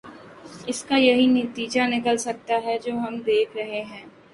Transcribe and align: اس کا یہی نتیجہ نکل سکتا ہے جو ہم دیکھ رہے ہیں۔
اس 0.67 0.81
کا 0.83 0.95
یہی 0.97 1.25
نتیجہ 1.27 1.81
نکل 1.87 2.17
سکتا 2.17 2.59
ہے 2.65 2.77
جو 2.79 2.97
ہم 2.97 3.19
دیکھ 3.25 3.57
رہے 3.57 3.81
ہیں۔ 3.83 4.05